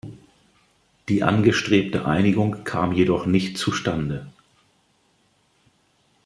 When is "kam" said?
2.63-2.91